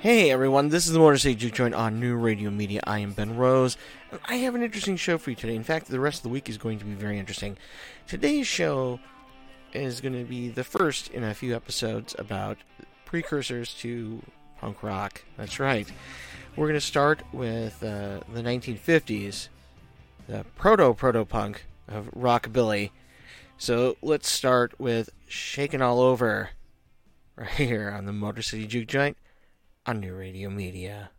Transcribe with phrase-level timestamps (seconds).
[0.00, 2.80] Hey everyone, this is the Motor City Juke Joint on New Radio Media.
[2.84, 3.76] I am Ben Rose,
[4.10, 5.54] and I have an interesting show for you today.
[5.54, 7.58] In fact, the rest of the week is going to be very interesting.
[8.06, 8.98] Today's show
[9.74, 12.56] is going to be the first in a few episodes about
[13.04, 14.22] precursors to
[14.58, 15.22] punk rock.
[15.36, 15.86] That's right.
[16.56, 19.48] We're going to start with uh, the 1950s,
[20.26, 22.88] the proto proto punk of rockabilly.
[23.58, 26.52] So let's start with Shaking All Over
[27.36, 29.18] right here on the Motor City Juke Joint
[29.90, 31.10] on New Radio Media.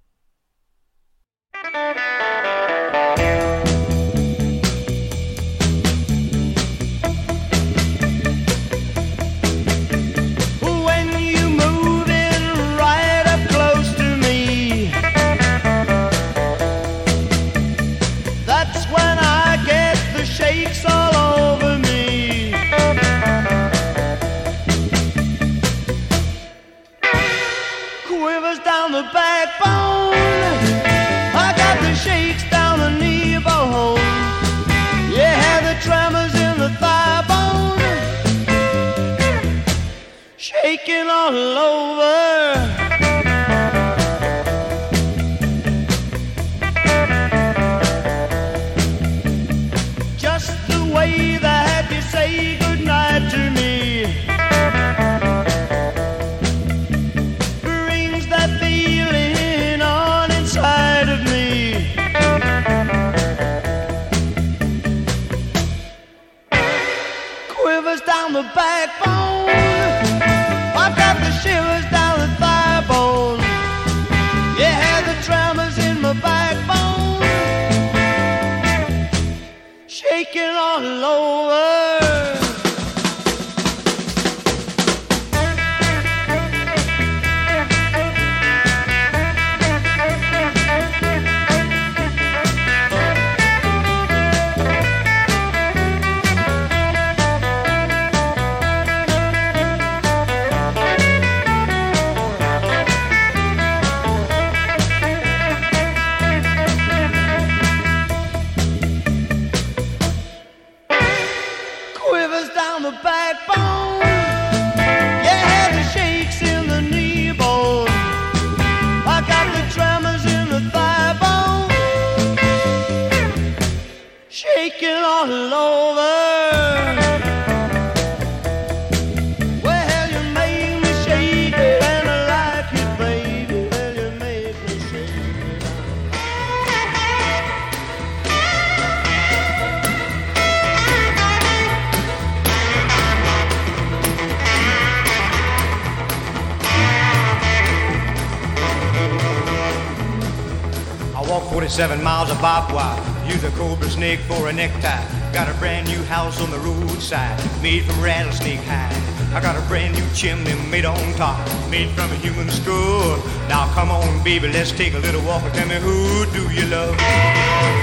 [154.31, 155.03] For a necktie.
[155.33, 158.95] Got a brand new house on the roadside, made from rattlesnake hide.
[159.35, 163.17] I got a brand new chimney made on top, made from a human skull.
[163.47, 166.65] Now come on, baby, let's take a little walk and tell me who do you
[166.67, 166.95] love?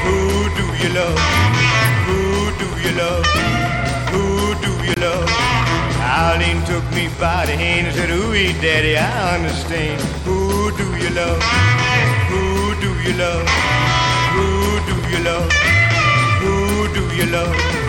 [0.06, 0.18] Who
[0.58, 1.18] do you love?
[2.08, 2.20] Who
[2.62, 3.26] do you love?
[4.12, 4.24] Who
[4.64, 5.28] do you love?
[6.00, 10.00] Eileen took me by the hand and said, Ooh, daddy, I understand.
[10.24, 11.42] Who do you love?
[12.32, 13.48] Who do you love?
[14.34, 14.48] Who
[14.88, 15.67] do you love?
[17.18, 17.87] Who do you love?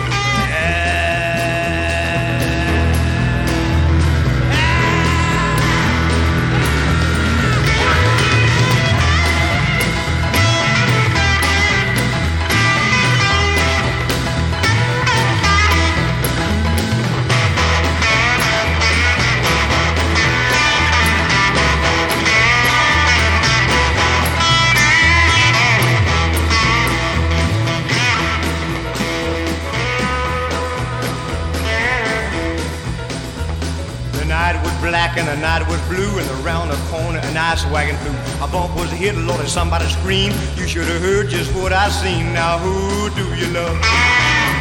[34.90, 38.16] Black and the night was blue, and around the corner an ice wagon flew.
[38.44, 40.34] A bump was hit, Lord, and somebody screamed.
[40.58, 42.32] You should have heard just what I seen.
[42.34, 42.74] Now who
[43.14, 43.78] do you love?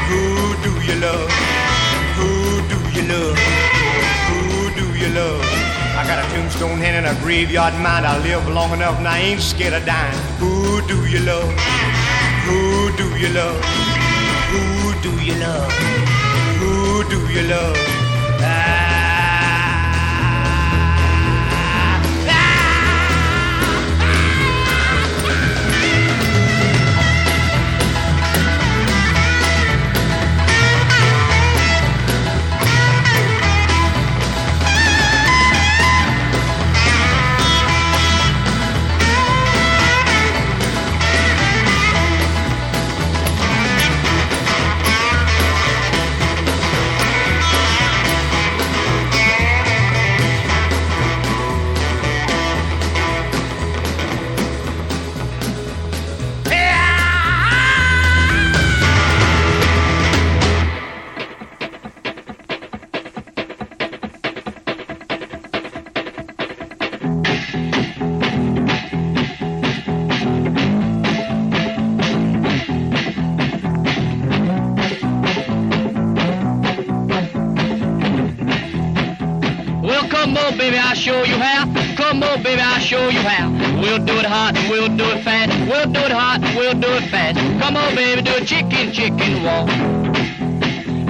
[0.09, 0.23] Who
[0.65, 1.29] do you love?
[2.19, 2.29] Who
[2.71, 3.37] do you love?
[4.29, 4.41] Who
[4.79, 5.41] do you love?
[5.99, 8.05] I got a tombstone hand and a graveyard mind.
[8.05, 10.19] I live long enough and I ain't scared of dying.
[10.37, 11.49] Who do you love?
[12.45, 12.61] Who
[13.01, 13.59] do you love?
[14.51, 14.61] Who
[15.05, 15.71] do you love?
[16.61, 17.77] Who do you love?
[18.41, 18.78] Ah.
[83.89, 85.49] We'll do it hot and we'll do it fast.
[85.67, 87.39] We'll do it hot and we'll do it fast.
[87.59, 89.65] Come on, baby, do a chicken, chicken walk.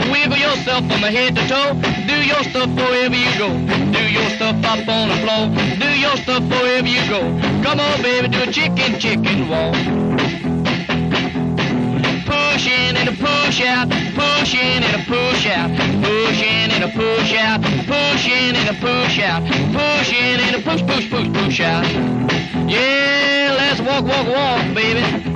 [0.07, 1.75] Wiggle yourself from head to toe.
[2.07, 3.49] Do your stuff wherever you go.
[3.91, 5.51] Do your stuff up on the floor.
[5.75, 7.19] Do your stuff wherever you go.
[7.67, 10.08] Come on, baby, do a chicken, chicken walk
[12.99, 15.69] and a push out, push in and a push out,
[16.03, 19.41] push in and a push out, push in and a push out,
[19.71, 21.85] push in and a push, push, push, push out.
[22.69, 25.28] Yeah, let's walk, walk, walk, baby.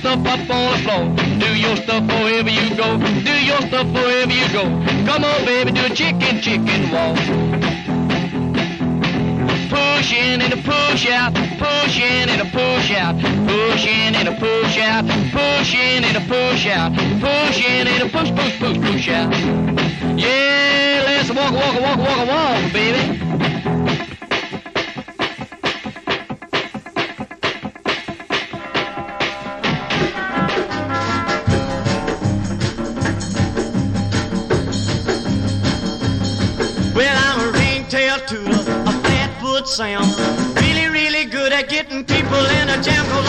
[0.00, 1.04] Stuff up on the floor.
[1.38, 2.98] Do your stuff wherever you go.
[2.98, 4.64] Do your stuff wherever you go.
[5.06, 7.16] Come on, baby, do a chicken, chicken walk.
[9.68, 11.34] Push in and a push out.
[11.34, 13.14] Push in and a push out.
[13.48, 15.04] Push in and a push out.
[15.32, 16.92] Push in and a push out.
[17.20, 19.32] Push in and a push, push, push, push out.
[20.16, 23.77] Yeah, let's walk, walk, walk, walk, walk, baby.
[39.78, 40.02] Sam.
[40.56, 43.27] Really, really good at getting people in a jam, cause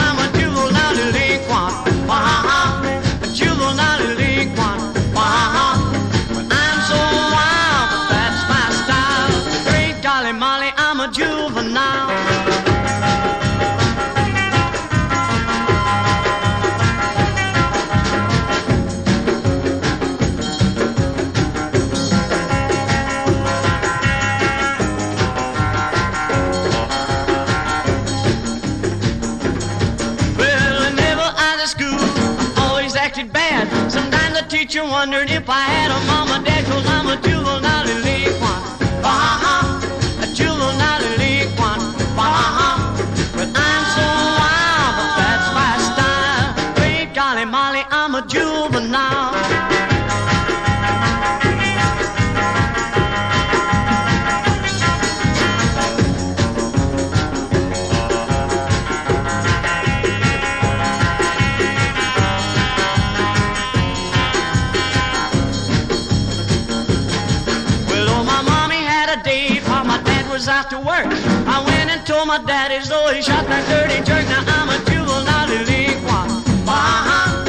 [72.89, 74.25] so he shot that dirty jerk.
[74.33, 76.29] Now I'm a juvenile delinquent.
[76.65, 77.45] Bah,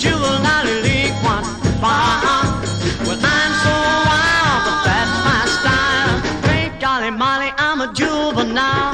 [0.00, 1.44] juvenile delinquent.
[1.76, 2.56] Bah,
[3.04, 3.74] well, I'm so
[4.08, 6.16] wild, but that's my style.
[6.44, 8.87] Great golly molly, I'm a juvenile.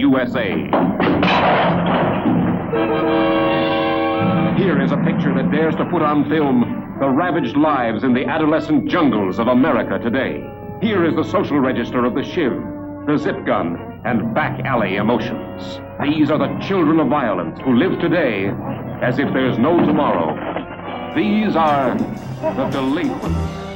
[0.00, 0.48] USA.
[4.56, 8.24] Here is a picture that dares to put on film the ravaged lives in the
[8.24, 10.42] adolescent jungles of America today.
[10.80, 12.52] Here is the social register of the Shiv,
[13.06, 15.80] the zip gun, and back alley emotions.
[16.02, 18.50] These are the children of violence who live today
[19.02, 20.34] as if there's no tomorrow.
[21.14, 23.69] These are the delinquents.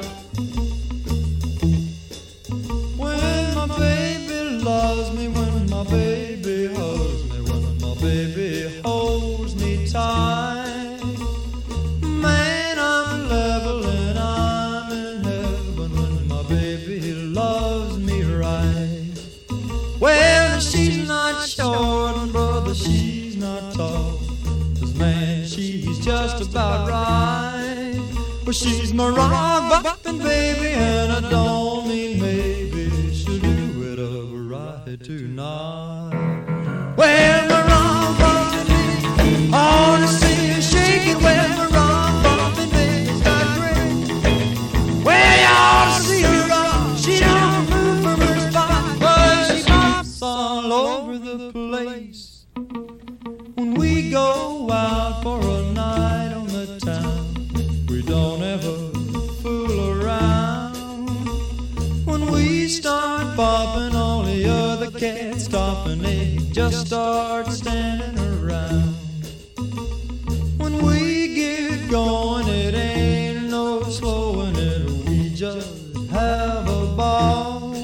[26.55, 26.87] About.
[28.45, 34.37] Well, she's my rock bopping baby, and I don't mean maybe she'll do it over
[34.55, 36.13] right tonight.
[36.97, 41.21] Well, my rock bopping baby, all I see is shaking.
[41.23, 45.05] Well, my rock bopping baby's got great.
[45.05, 46.99] Well, you ought to see her rock.
[46.99, 52.45] She don't move from her spot, but she bops all over the place.
[53.55, 54.54] When we go
[66.55, 68.95] just start standing around.
[70.57, 74.89] When we get going, it ain't no slowing it.
[75.09, 77.75] We just have a ball.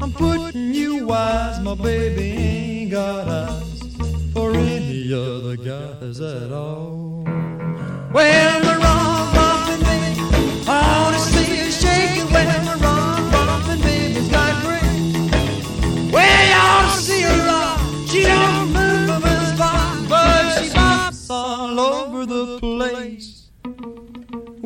[0.00, 3.96] I'm putting you wise, my baby ain't got eyes
[4.32, 7.24] for any other guys at all.
[8.12, 8.51] Well.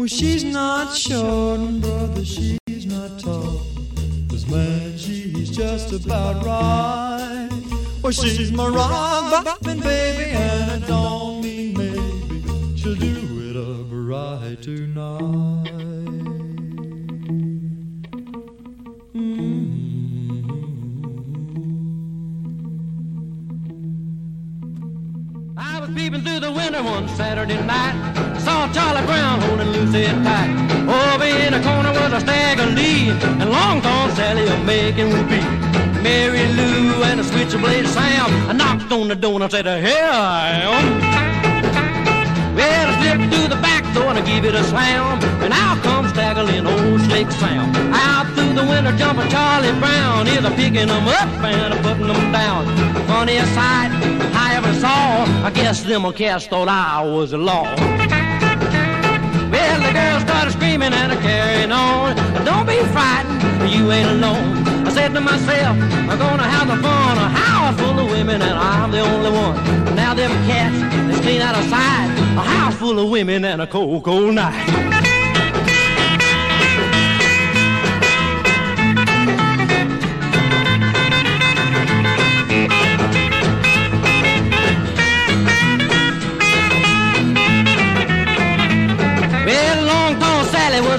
[0.08, 3.60] She's not short, and brother, she's not tall.
[4.30, 7.48] Cause man, she's just about right.
[8.02, 13.86] Well, she's my rock bopping baby, and I don't mean maybe she'll do it up
[13.90, 15.55] right tonight.
[26.26, 27.94] Through the winter one Saturday night.
[28.40, 30.50] Saw Charlie Brown holding Lucy tight.
[30.82, 35.46] Over in the corner was a Stagger Lee, and Long Tall Sally a making whoopee.
[36.02, 38.26] Mary Lou and a switchblade Sam.
[38.50, 42.56] I knocked on the door and I said, Here I am.
[42.56, 45.22] Well, I slipped through the back door and I give it a slam.
[45.44, 46.05] And out comes
[46.36, 47.74] staggering old Slick Sam.
[47.94, 50.26] Out through the window jumping Charlie Brown.
[50.26, 52.66] A picking them up and a putting them down.
[53.06, 53.90] Funniest sight
[54.34, 55.24] I ever saw.
[55.44, 57.64] I guess them cats thought I was the law.
[59.50, 62.14] Well, the girl started screaming and a carrying on.
[62.44, 64.66] Don't be frightened, you ain't alone.
[64.86, 65.76] I said to myself,
[66.10, 67.18] I'm gonna have the fun.
[67.18, 69.56] A house full of women and I'm the only one.
[69.96, 70.76] Now them cats
[71.12, 72.08] is clean out of sight.
[72.36, 75.15] A house full of women and a cold, cold night.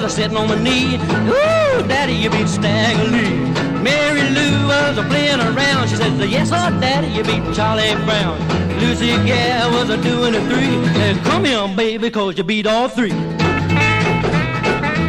[0.00, 0.94] Was a sitting on my knee.
[0.96, 3.10] Ooh, Daddy, you beat Stagger.
[3.82, 5.88] Mary Lou was a playing around.
[5.88, 8.38] She said, Yes, sir, Daddy, you beat Charlie Brown.
[8.80, 10.84] Lucy Gale was a doing a three.
[10.94, 13.12] Said, Come here, baby, cause you beat all three.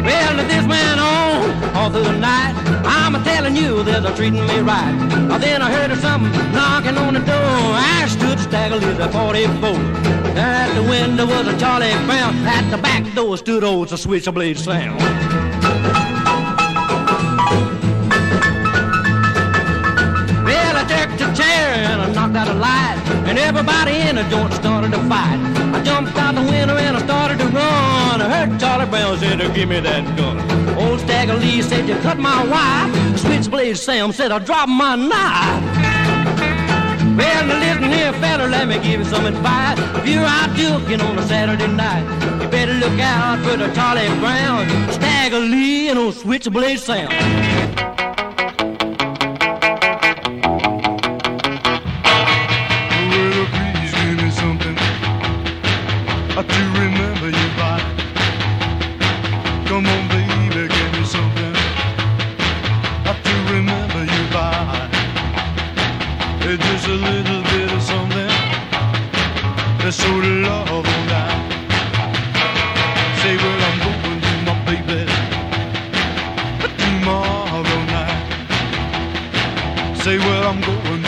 [0.06, 2.54] Well, this went on all through the night,
[2.84, 4.94] I'm a telling you, that they're treating me right.
[5.40, 7.36] Then I heard of something knocking on the door.
[7.36, 10.19] I stood staggered at 44.
[10.36, 12.34] At the window was a Charlie Brown.
[12.46, 14.96] At the back door stood old switchblade Sam.
[20.44, 24.22] Well, I jerked a chair and I knocked out a light, and everybody in the
[24.24, 25.38] joint started to fight.
[25.74, 28.22] I jumped out the window and I started to run.
[28.22, 30.38] I heard Charlie Brown say, to "Give me that gun."
[30.78, 35.99] Old Stagger Lee said, "You cut my wife." Switchblade Sam said, "I dropped my knife."
[37.20, 39.78] Well, listen here, fella, let me give you some advice.
[39.98, 42.04] If you're out duking on a Saturday night,
[42.40, 47.99] you better look out for the Charlie Brown, Stagger Lee, and old Switchblade Sam.
[80.10, 80.99] Say where I'm going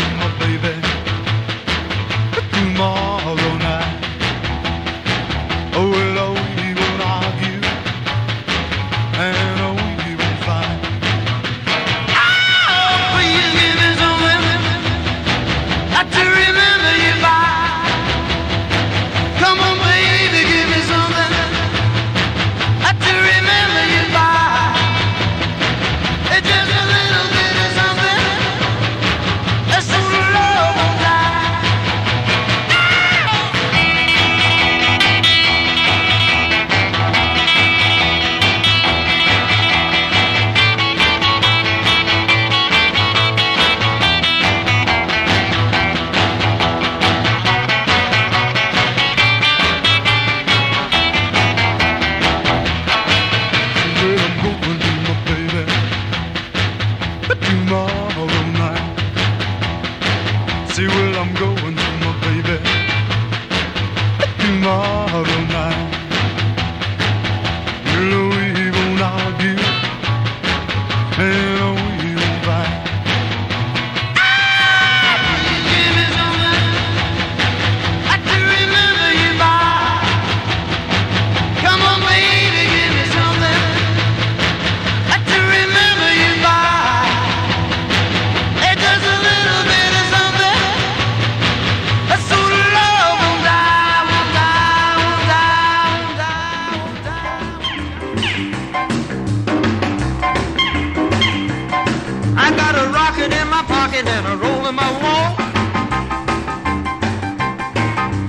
[104.06, 105.28] and I roll in my wall.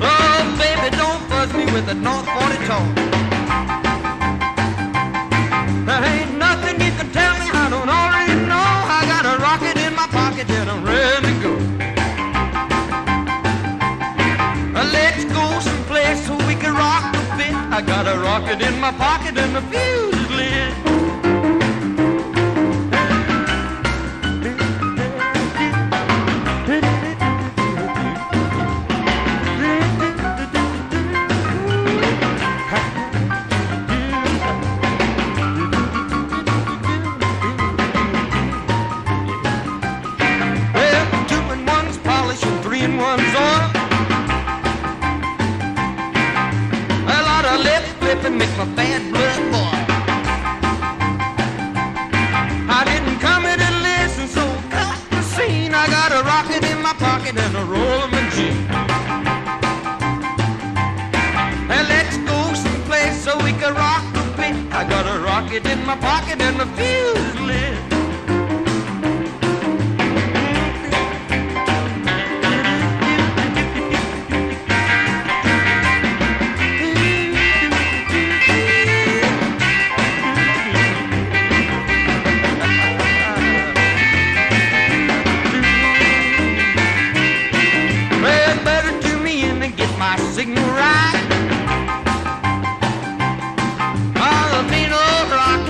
[0.01, 2.85] Oh, baby, don't fuss me with a North 40 tall.
[5.87, 8.71] There ain't nothing you can tell me I don't already know.
[8.99, 11.53] I got a rocket in my pocket and I'm ready to go.
[14.79, 17.53] Uh, let's go someplace so we can rock a bit.
[17.77, 20.22] I got a rocket in my pocket and a fuse.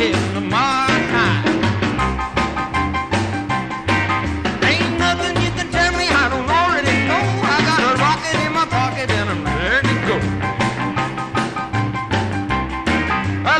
[0.03, 0.93] In my
[8.65, 10.17] pocket and a money go.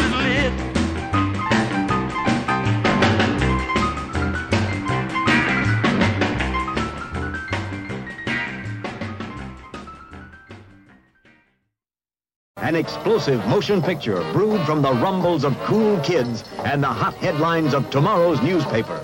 [12.71, 17.73] An explosive motion picture brewed from the rumbles of cool kids and the hot headlines
[17.73, 18.97] of tomorrow's newspaper.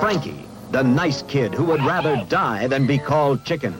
[0.00, 3.76] Frankie, the nice kid who would rather die than be called chicken.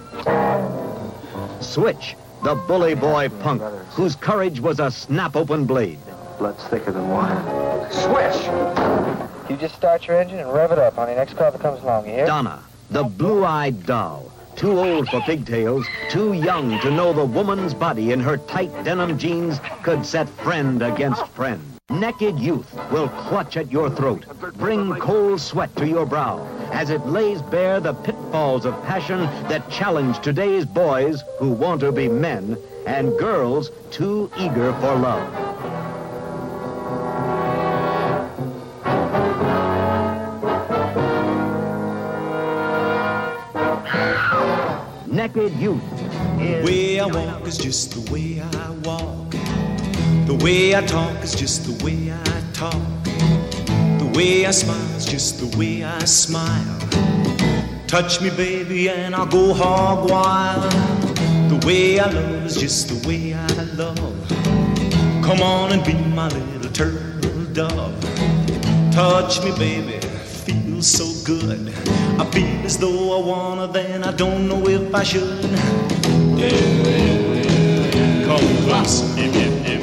[1.60, 5.98] Switch, the bully boy punk whose courage was a snap-open blade.
[6.38, 7.88] Blood's thicker than water.
[7.90, 9.50] Switch!
[9.50, 11.16] You just start your engine and rev it up honey.
[11.16, 12.26] next car that comes along, you hear?
[12.26, 18.12] Donna, the blue-eyed doll, too old for pigtails, too young to know the woman's body
[18.12, 21.62] in her tight denim jeans could set friend against friend.
[21.90, 27.06] Naked youth will clutch at your throat, bring cold sweat to your brow, as it
[27.06, 32.56] lays bare the pitfalls of passion that challenge today's boys who want to be men
[32.86, 35.81] and girls too eager for love.
[45.22, 45.80] Youth
[46.40, 49.30] The way I walk is just the way I walk.
[50.26, 53.04] The way I talk is just the way I talk.
[54.00, 56.76] The way I smile is just the way I smile.
[57.86, 60.72] Touch me, baby, and I'll go hog wild.
[61.48, 64.28] The way I love is just the way I love.
[65.24, 67.94] Come on and be my little turtle dove.
[68.92, 70.04] Touch me, baby,
[70.44, 71.72] feels so good.
[72.22, 75.42] I feel as though I wanna, then I don't know if I should.
[78.26, 79.82] Come close, if, if, if.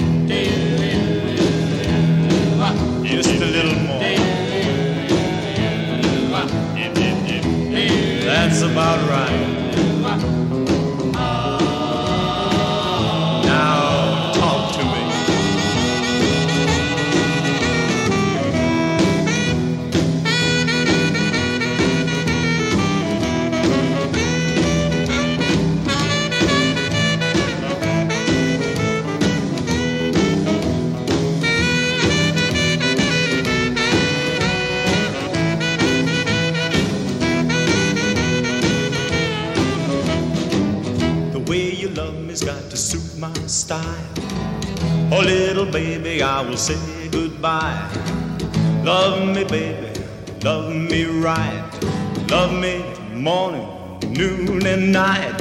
[3.03, 3.99] Just a little more.
[8.23, 9.48] That's about right.
[45.59, 47.89] little baby, I will say goodbye.
[48.83, 49.91] Love me, baby,
[50.41, 51.69] love me right.
[52.29, 52.81] Love me
[53.13, 53.67] morning,
[54.13, 55.39] noon, and night.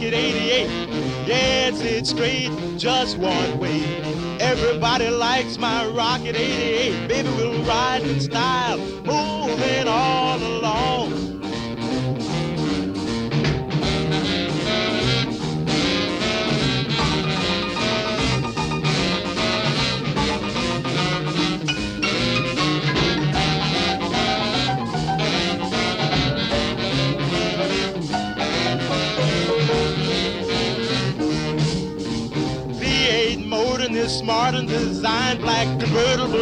[0.00, 1.28] Rocket 88.
[1.28, 3.82] Yes, it's straight, just one way.
[4.40, 7.06] Everybody likes my Rocket 88.
[7.06, 8.78] Baby, we'll ride in style,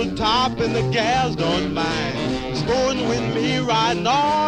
[0.07, 2.57] top, and the gals don't mind.
[2.57, 4.48] Sporting with me, riding all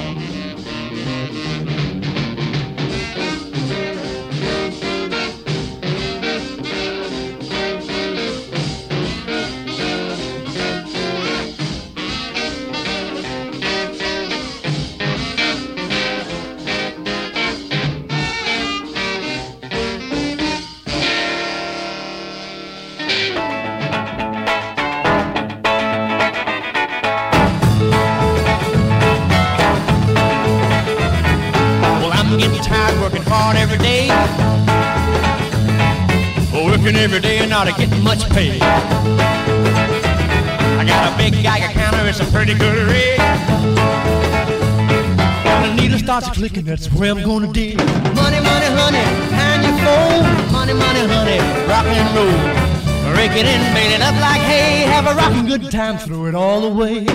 [36.81, 38.59] Working every day and not getting much pay.
[38.59, 38.59] I
[40.83, 43.19] got a big Geiger counter, it's a pretty good rate.
[45.45, 47.77] When the needle starts clicking, that's where I'm gonna dig.
[47.77, 50.51] Money, money, honey, and your phone.
[50.51, 51.37] Money, money, honey,
[51.69, 53.15] rock and roll.
[53.15, 56.33] Rake it in, bale it up like hay, have a rockin' good time, throw it
[56.33, 57.05] all away.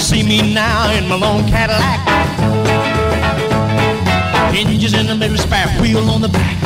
[0.00, 2.00] See me now in my long Cadillac.
[4.52, 6.56] Hinges in the middle, spare wheel on the back.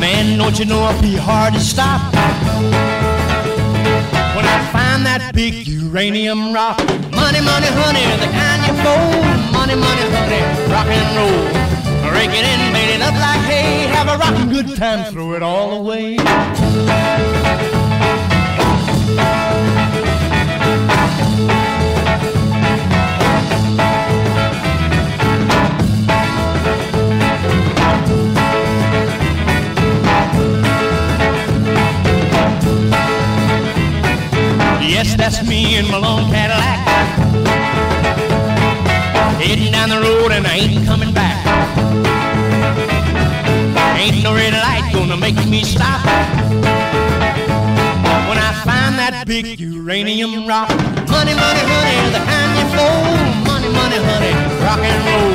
[0.00, 2.00] Man, don't you know I'll be hard to stop
[4.34, 6.78] when I find that big uranium rock.
[7.12, 9.52] Money, money, honey, the kind you fold.
[9.52, 11.70] Money, money, honey, rock and roll.
[12.12, 13.86] Rake it in, bale it up like hay.
[13.94, 16.16] Have a rockin' good time, throw it all away.
[35.00, 36.76] Yes, that's me in my long Cadillac.
[39.40, 41.40] Heading down the road and I ain't coming back.
[43.96, 46.04] Ain't no red light gonna make me stop.
[48.28, 50.68] When I find that big uranium rock.
[51.08, 53.48] Money, money, honey, the kind you fold.
[53.48, 55.32] Money, money, honey, rock and roll.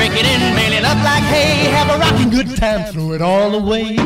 [0.00, 1.68] Rake it in, bale it up like hay.
[1.76, 3.98] Have a rockin' good time, throw it all away.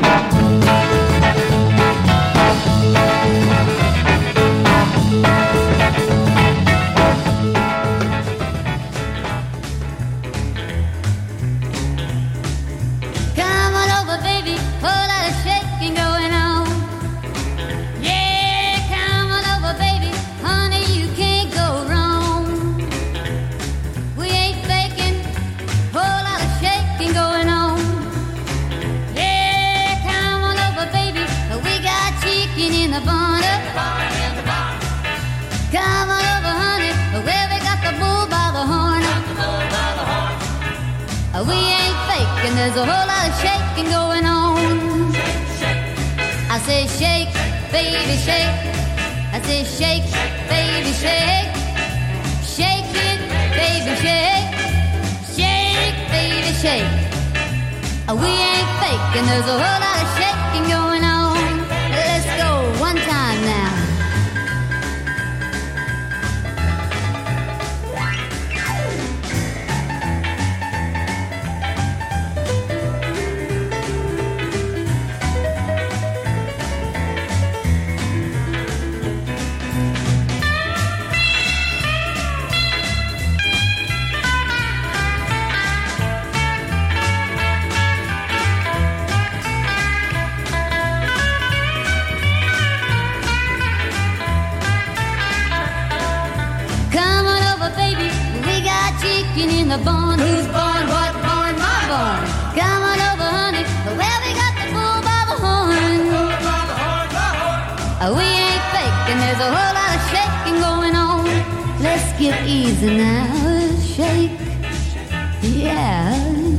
[115.62, 116.12] Yeah,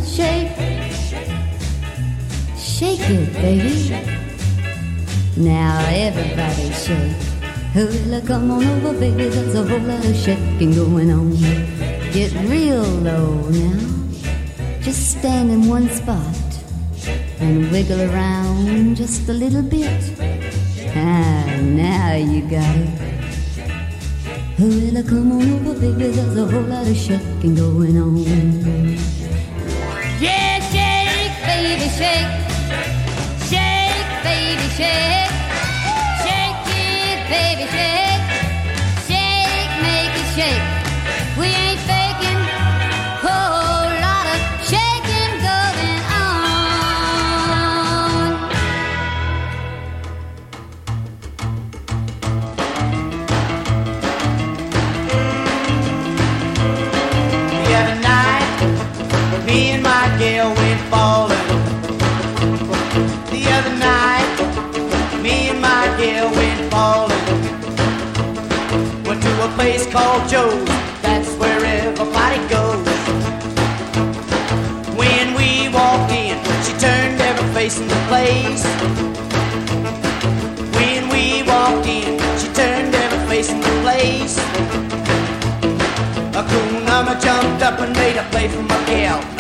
[0.04, 0.56] shake.
[2.58, 3.92] Shake it, baby.
[5.36, 7.12] Now everybody shake.
[7.74, 9.28] Hula, come on over, baby.
[9.28, 11.36] There's a whole lot of shaking going on.
[12.13, 13.80] Get real low now.
[14.82, 16.38] Just stand in one spot
[17.39, 20.02] and wiggle around just a little bit.
[20.96, 23.12] Ah, now you got it.
[24.58, 26.12] Hula, come on over, baby.
[26.12, 28.18] There's a whole lot of shaking going on.
[30.22, 32.32] Yeah, shake, baby, shake.
[33.50, 35.34] Shake, baby, shake.
[36.24, 38.26] Shake it, baby, shake.
[39.08, 40.73] Shake, make it shake.
[63.34, 64.30] The other night,
[65.24, 67.28] me and my gal went bowling.
[69.04, 70.70] Went to a place called Joe's,
[71.02, 72.86] that's where everybody goes.
[74.96, 78.64] When we walked in, she turned every face in the place.
[80.78, 84.38] When we walked in, she turned every face in the place.
[86.36, 89.33] A cool number jumped up and made a play for my gal.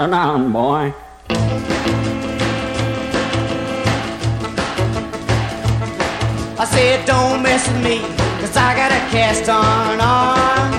[0.00, 0.94] On, boy.
[6.58, 8.00] I said, don't mess with me.
[8.40, 10.72] cause I got a cast iron arm.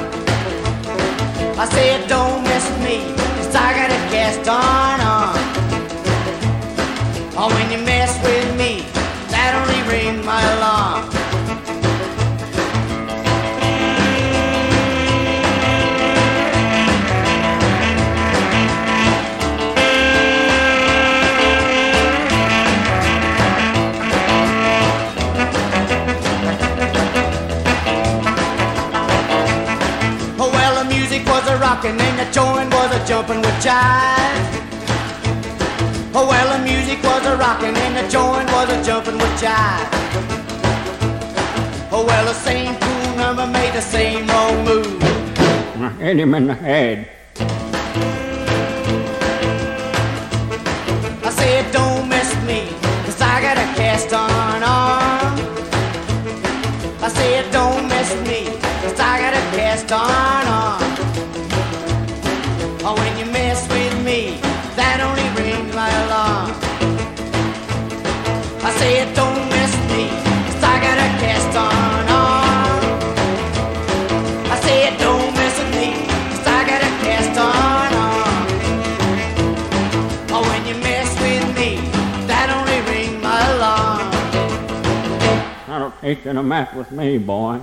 [1.55, 2.97] I said, don't mess with me,
[3.37, 5.37] cause I got a cast iron arm.
[7.37, 8.00] Oh, when you mess
[31.81, 34.61] was a rockin' and the joint was a jumpin' with jive.
[36.13, 39.89] Oh, well, the music was a rockin' and the joint was a jumpin' with jive.
[41.91, 45.03] Oh, well, the same cool number made the same old move.
[45.81, 47.09] I Hit him in the head.
[51.23, 52.67] I said, don't mess with me,
[53.05, 55.39] cause I got a cast iron arm.
[57.01, 58.45] I said, don't mess with me,
[58.81, 60.90] cause I got a cast iron arm.
[86.11, 87.61] To mess with me, boy.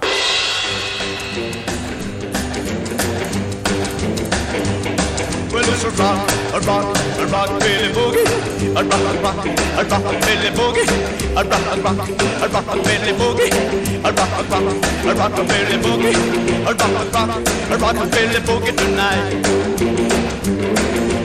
[5.53, 8.25] Well, it's a rock, a rock, a rock, Billy Boogie.
[8.73, 10.89] A rock, a rock, a rock, Billy Boogie.
[11.37, 13.53] A rock, a rock, a rock, Billy Boogie.
[14.01, 14.65] A rock, a rock,
[15.05, 16.17] a rock, Billy Boogie.
[16.65, 17.31] A rock, a rock,
[17.71, 19.45] a rock, Billy Boogie tonight.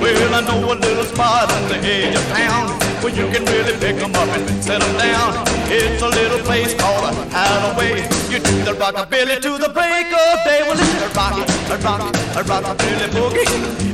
[0.01, 3.75] Well, I know a little spot on the edge of town where you can really
[3.83, 5.43] pick 'em up and set 'em down.
[5.67, 8.07] It's a little place called a hideaway.
[8.31, 10.61] You do the rockabilly to the break of day.
[10.67, 11.35] Well, it's a rock,
[11.73, 12.01] a rock,
[12.39, 13.47] a rockabilly boogie.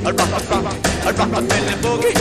[0.06, 2.14] A rock, a rock, a rockabilly boogie.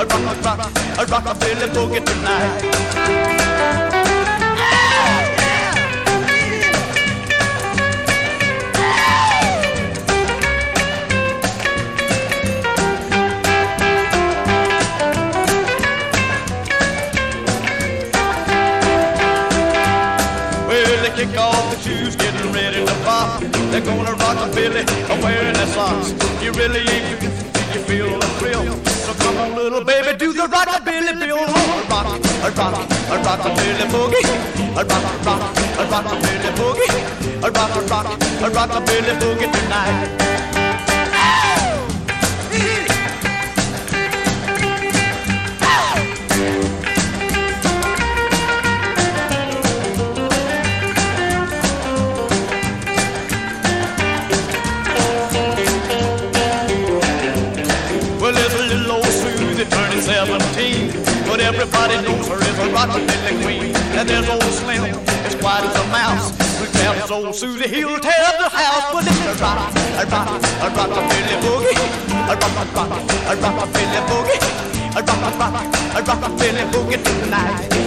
[0.00, 0.60] A rock, a rock,
[1.00, 3.97] a rockabilly boogie tonight.
[21.38, 23.40] Off the shoes, getting ready to pop.
[23.70, 24.84] They're gonna rock a Billy,
[25.22, 26.12] wearing their socks.
[26.42, 27.22] You really ain't
[27.74, 28.64] you feel the thrill.
[29.04, 31.38] So come on, little baby, do the rockabilly bill.
[31.38, 31.46] A
[31.90, 32.06] rock,
[32.42, 32.74] a rock,
[33.08, 34.24] a rockabilly boogie.
[34.76, 35.42] A rock, a rock,
[35.78, 36.92] a rockabilly boogie.
[37.42, 40.08] A rock, a rock, a rockabilly boogie tonight.
[41.12, 42.87] Well,
[61.60, 63.74] everybody knows her as a rockabilly queen.
[63.98, 64.94] And there's old Slim,
[65.26, 66.30] as quiet as a mouse.
[66.58, 68.92] But tells old Susie he'll tear up the house.
[68.92, 70.28] But it's a rock, a rock,
[70.62, 71.78] a rockabilly boogie.
[72.30, 72.92] A rock, a rock,
[73.26, 74.40] a rockabilly boogie.
[74.94, 75.64] A rock, a rock,
[75.96, 77.77] a rockabilly boogie tonight.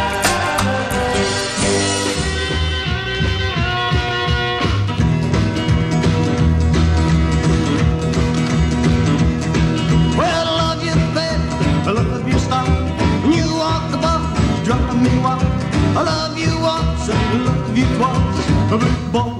[17.99, 18.39] Once
[18.71, 19.38] and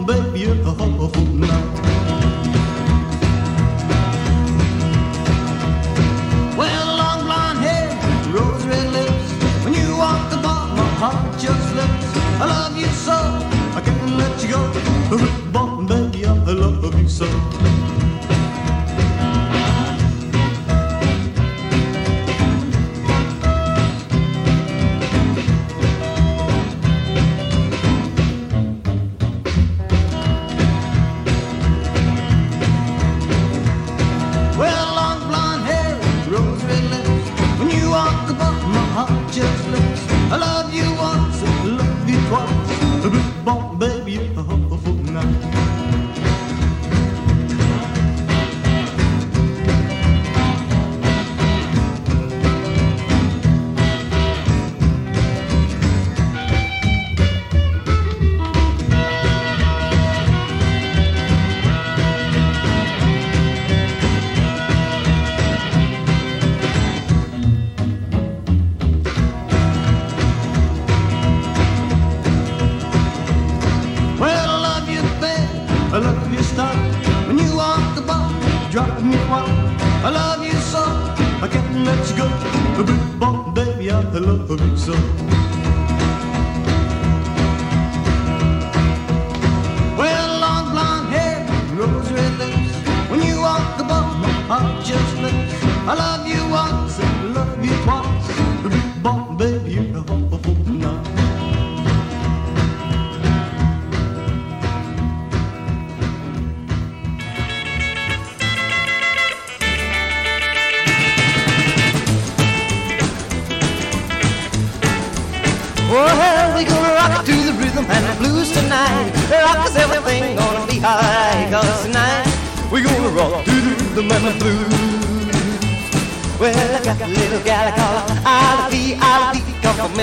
[84.20, 85.39] love you so.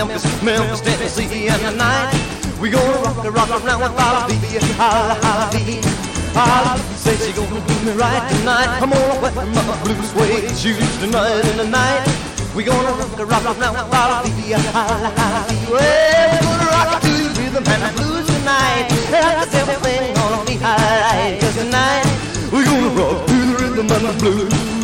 [0.07, 2.15] Memphis, Memphis, Tennessee, and tonight
[2.61, 5.83] we gonna rock and rock around with Ivy, holla, holla, bee.
[6.37, 8.69] Ivy says she gonna do me right tonight.
[8.81, 12.07] I'm gonna wet my blue suede shoes tonight and tonight.
[12.55, 15.73] We gonna rock and rock around with Ivy, holla, holla, bee.
[15.73, 18.87] Well, we gonna rock to the rhythm and the blues tonight.
[19.11, 21.41] Cause everything gonna be alright.
[21.59, 22.07] Tonight
[22.53, 24.76] we gonna rock to the rhythm and the blues.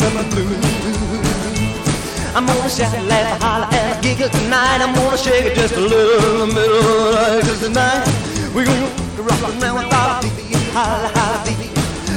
[0.00, 0.80] The the blues.
[2.32, 4.80] I'm gonna shout, laugh, holler, and giggle tonight.
[4.80, 8.04] I'm gonna shake it just a little in the middle of the night.
[8.04, 8.88] Tonight we gonna
[9.20, 11.68] rock around with our baby, holla, holla, baby.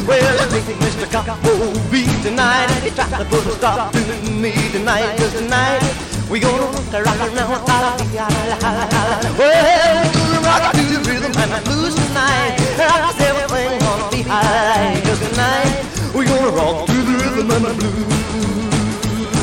[0.08, 1.08] Well, I think Mr.
[1.12, 1.52] Coppo
[1.92, 2.72] beat tonight.
[2.86, 4.00] You try to put a stop to
[4.32, 5.84] me tonight, cause tonight
[6.32, 9.30] we gonna rock around with our baby, holla, holla, holla.
[9.36, 12.56] Well, we're gonna rock to the rhythm and the blues tonight.
[12.80, 15.02] Cause everything gonna be high.
[15.04, 18.04] Cause tonight we gonna rock to the rhythm and the blues.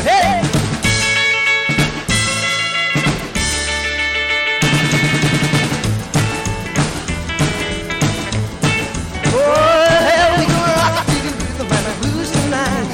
[0.04, 0.40] Hey!
[9.32, 12.86] Well, we gonna rock to the rhythm and the blues tonight.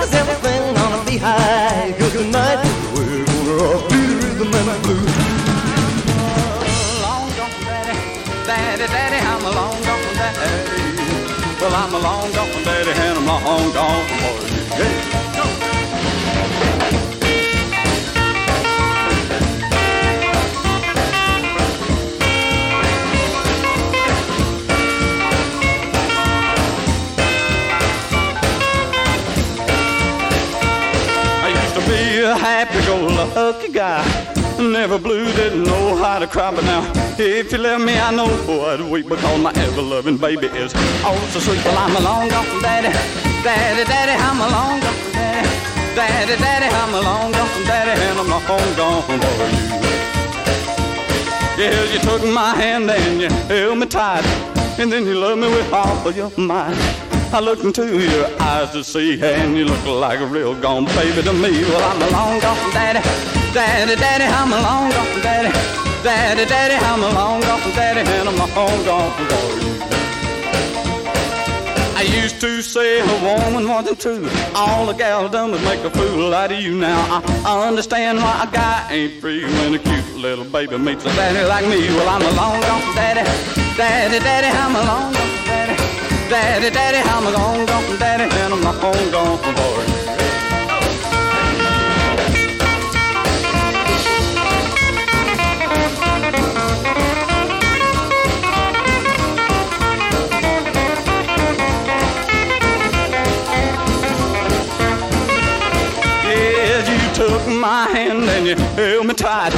[0.00, 1.94] Cause everything gonna be high.
[1.98, 2.60] Cause tonight
[2.94, 5.16] we're gonna rock to the rhythm and the blues.
[7.00, 7.96] Long gone daddy,
[8.46, 9.83] daddy, daddy, I'm a long gone daddy.
[11.64, 14.62] Well, I'm a long gone daddy and I'm long gone for you.
[14.78, 15.14] Yeah.
[31.40, 34.23] I used to be a happy-go-lucky guy.
[34.58, 38.26] Never blue, didn't know how to cry, but now if you left me, I know
[38.66, 40.72] I'd weep because my ever-loving baby is
[41.04, 41.64] oh so sweet.
[41.64, 42.88] Well, I'm a long gone daddy,
[43.42, 45.48] daddy, daddy, I'm a long gone daddy,
[45.94, 49.74] daddy, daddy, I'm a long gone daddy, and I'm long gone for you.
[51.62, 54.24] Yeah, you took my hand and you held me tight,
[54.78, 56.76] and then you loved me with all of your might.
[57.32, 61.22] I looked into your eyes to see, and you look like a real gone baby
[61.22, 61.62] to me.
[61.64, 63.00] Well, I'm a long gone daddy,
[63.54, 65.52] daddy, daddy, I'm a long gone daddy,
[66.02, 69.74] daddy, daddy, I'm a long gone daddy, and I'm a long gone you.
[71.94, 74.28] I used to say a woman wasn't true.
[74.56, 76.74] All a gal done was make a fool out of you.
[76.74, 81.08] Now I, understand why a guy ain't free when a cute little baby meets a
[81.14, 81.86] daddy like me.
[81.94, 83.22] Well, I'm a long gone daddy,
[83.76, 85.76] daddy, daddy, I'm a long gone daddy,
[86.28, 89.83] daddy, daddy, I'm a long gone daddy, and I'm a long gone for
[107.64, 109.54] my hand and you held me tight,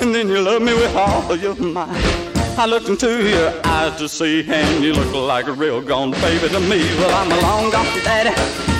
[0.00, 1.90] and then you loved me with all your might.
[2.56, 6.48] I looked into your eyes to see, and you look like a real gone baby
[6.50, 6.78] to me.
[6.98, 8.30] Well, I'm a long gone daddy,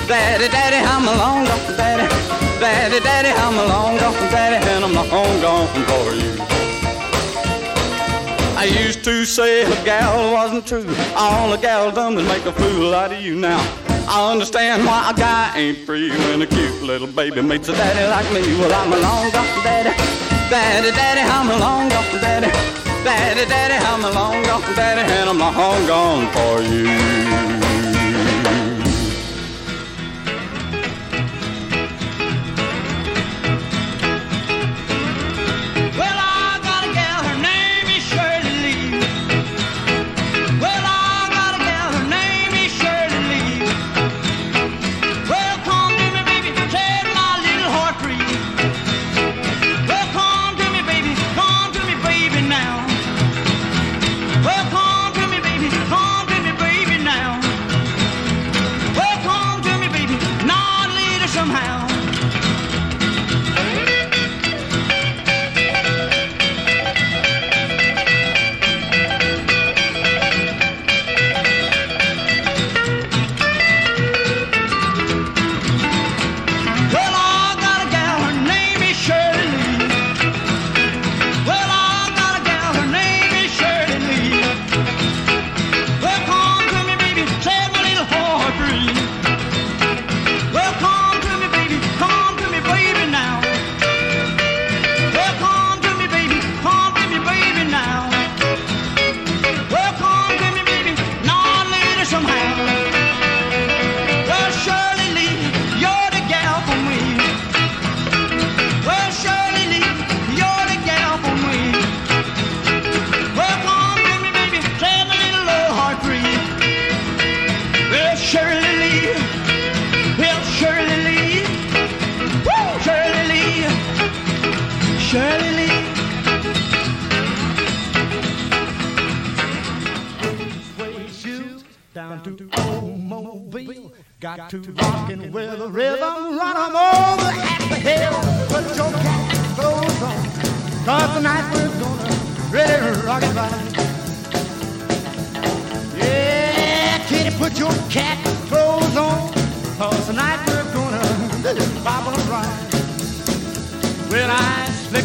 [0.07, 2.07] daddy, daddy, I'm a long gone daddy,
[2.61, 6.31] daddy, daddy, I'm a long gone daddy, and I'm long gone for you.
[8.55, 10.87] I used to say a gal wasn't true.
[11.17, 13.88] All a gal done was make a fool out of you now.
[14.11, 18.09] I understand why a guy ain't free when a cute little baby meets a daddy
[18.09, 18.41] like me.
[18.57, 19.95] Well, I'm a long gone daddy,
[20.49, 22.49] daddy, daddy, I'm a long gone daddy,
[23.05, 27.28] daddy, daddy, I'm a long gone daddy, and I'm long gone for you.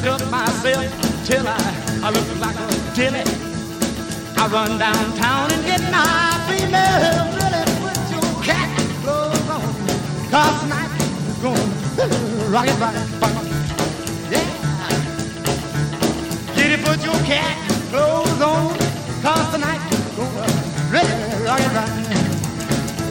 [0.07, 1.57] Up myself till I,
[2.03, 3.25] I look like a dilly.
[4.37, 7.25] I run downtown and get my female.
[7.33, 8.69] Really put your cat
[9.01, 9.63] clothes on.
[10.31, 10.91] Cause tonight
[11.43, 12.95] we're gonna rock it right.
[14.31, 14.45] Yeah.
[16.55, 17.57] Kitty, put your cat
[17.89, 18.77] clothes on.
[19.23, 19.81] Cause tonight
[20.19, 20.53] we're gonna
[20.93, 21.93] really rock it right.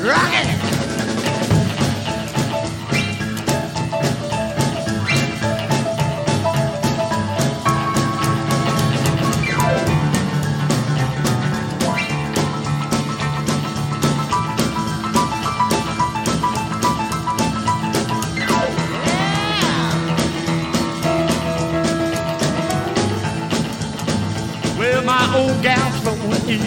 [0.05, 0.82] Rock it.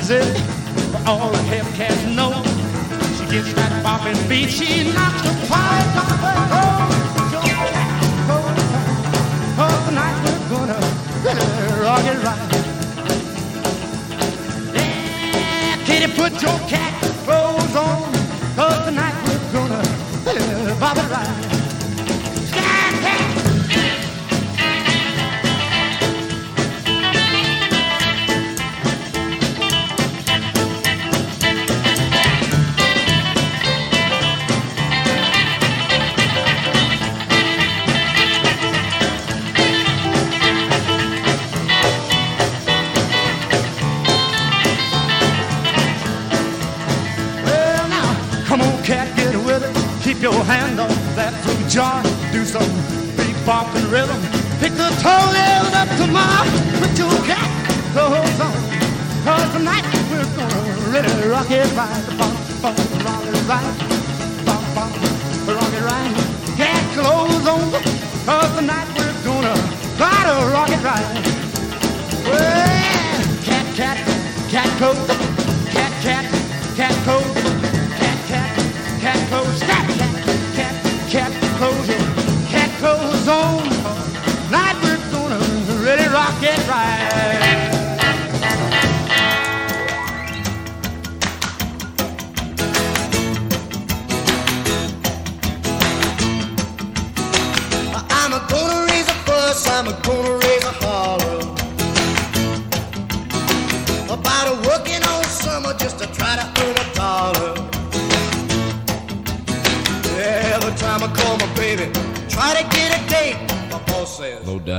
[0.07, 0.19] Easy,
[0.93, 2.31] but all the Hellcats know.
[3.17, 6.93] She gets that bopping beat, she knocks the fire off her home.
[9.59, 10.79] Oh, tonight we're gonna
[11.83, 12.45] rock it right.
[14.75, 16.93] Yeah, kitty, put your cat
[17.25, 18.13] clothes on,
[18.55, 19.83] cause tonight we're gonna
[20.25, 21.56] really bop
[53.47, 54.21] bopping rhythm.
[54.59, 56.43] Pick the toenails up to my.
[56.99, 57.47] Your cat
[57.93, 58.53] clothes on.
[59.23, 62.03] Cause tonight we're gonna really rock it right.
[62.19, 63.67] Rock it right.
[65.47, 66.13] Rock it right.
[66.57, 67.71] Cat clothes on.
[68.27, 69.55] Cause tonight we're gonna
[69.97, 71.07] try to rock it right.
[72.27, 72.67] Well,
[73.45, 73.99] cat, cat,
[74.51, 75.07] cat coat.
[75.71, 76.25] Cat, cat,
[76.75, 77.46] cat coat.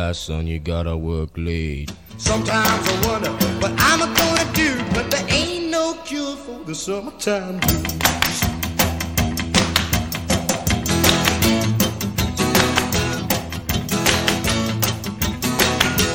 [0.08, 1.92] Die, son, you gotta work late.
[2.18, 7.60] Sometimes I wonder what I'm gonna do, but there ain't no cure for the summertime
[7.60, 8.40] blues.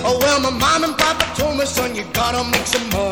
[0.05, 3.12] Oh well, my mom and papa told me, son, you gotta make some money.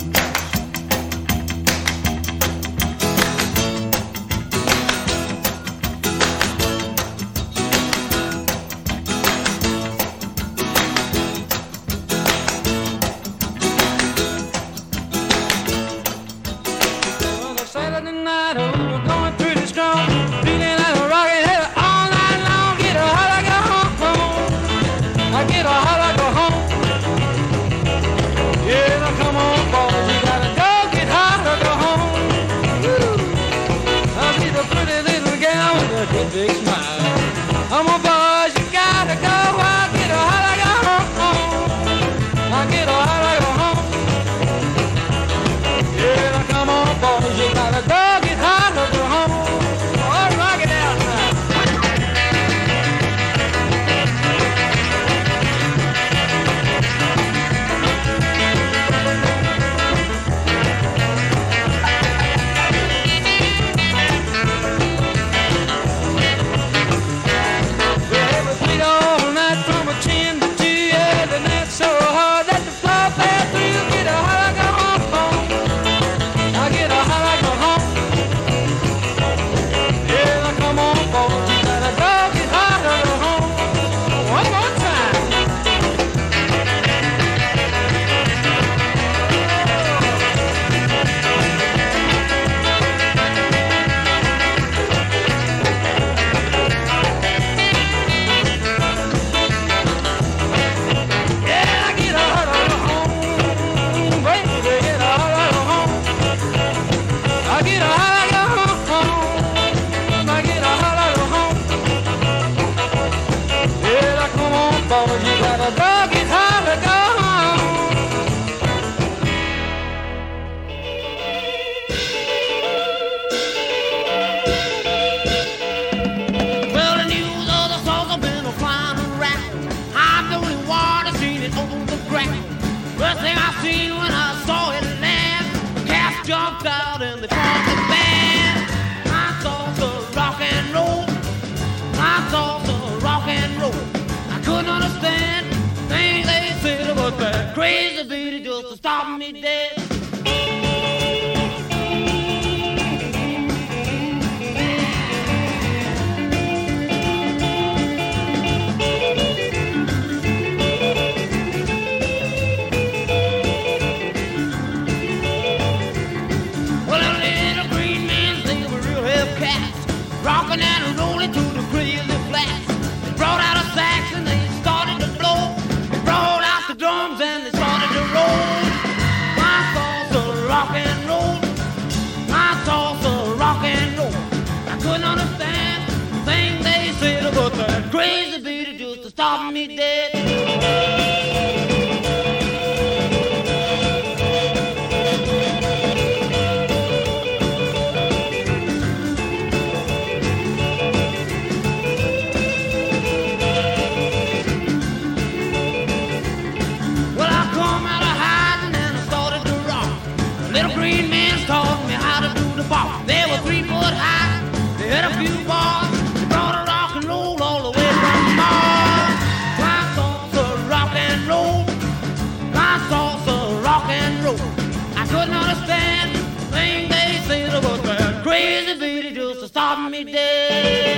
[230.11, 230.90] Stop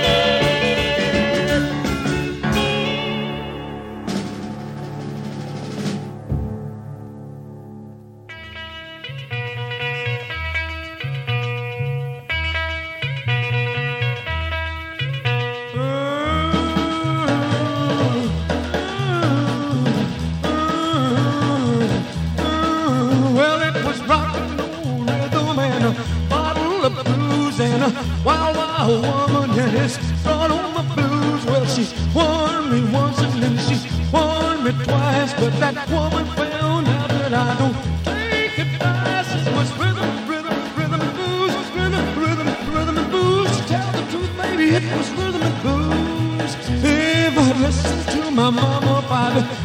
[28.86, 31.44] wild woman and it's brought on my blues.
[31.46, 33.76] Well, she warned me once and then she
[34.12, 39.30] warned me twice, but that woman found out that I don't take advice.
[39.34, 43.56] It was rhythm, rhythm, rhythm and booze, rhythm, rhythm, rhythm and booze.
[43.56, 46.54] To tell the truth, baby, it was rhythm and booze.
[46.84, 49.63] If I'd listened to my mama, I'd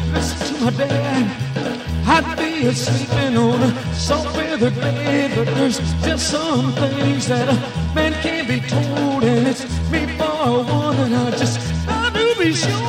[2.72, 8.46] Sleeping on a soft feather bed, but there's just some things that a man can't
[8.46, 11.58] be told, and it's me for one, and I just
[11.88, 12.79] I do be sure.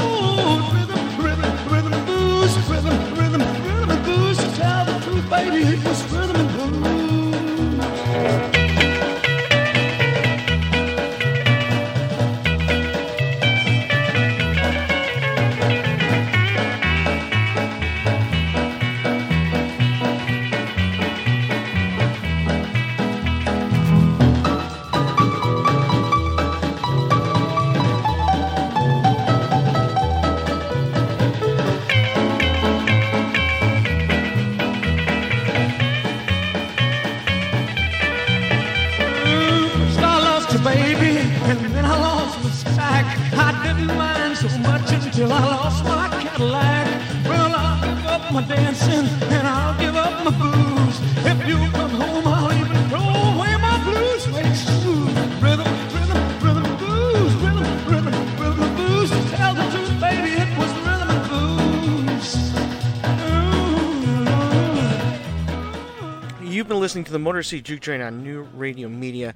[67.02, 69.34] Listening to the Motor City Juke Joint on New Radio Media.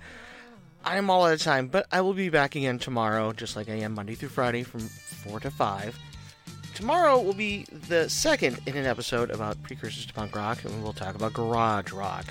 [0.84, 3.70] I am all out of time, but I will be back again tomorrow, just like
[3.70, 5.98] I am Monday through Friday from 4 to 5.
[6.76, 10.94] Tomorrow will be the second in an episode about precursors to punk rock, and we'll
[10.94, 12.26] talk about garage rock.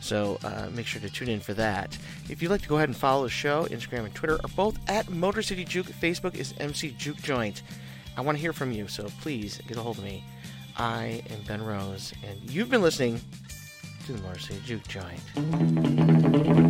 [0.00, 1.96] So uh, make sure to tune in for that.
[2.28, 4.80] If you'd like to go ahead and follow the show, Instagram and Twitter are both
[4.90, 5.86] at Motor City Juke.
[5.86, 7.62] Facebook is MC Juke Joint.
[8.16, 10.24] I want to hear from you, so please get a hold of me.
[10.76, 13.20] I am Ben Rose, and you've been listening
[14.06, 16.65] to the Motor Juke Joint.